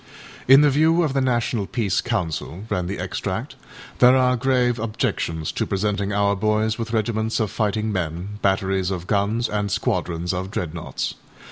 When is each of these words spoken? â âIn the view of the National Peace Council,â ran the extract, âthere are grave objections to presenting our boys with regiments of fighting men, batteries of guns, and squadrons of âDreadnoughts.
â 0.49 0.55
âIn 0.55 0.63
the 0.63 0.69
view 0.71 1.03
of 1.03 1.13
the 1.13 1.21
National 1.21 1.67
Peace 1.67 2.01
Council,â 2.01 2.67
ran 2.71 2.87
the 2.87 2.97
extract, 2.97 3.55
âthere 3.99 4.19
are 4.19 4.35
grave 4.35 4.79
objections 4.79 5.51
to 5.51 5.67
presenting 5.67 6.11
our 6.11 6.35
boys 6.35 6.79
with 6.79 6.91
regiments 6.91 7.39
of 7.39 7.51
fighting 7.51 7.91
men, 7.91 8.39
batteries 8.41 8.89
of 8.89 9.05
guns, 9.05 9.47
and 9.47 9.69
squadrons 9.71 10.33
of 10.33 10.49
âDreadnoughts. 10.49 11.13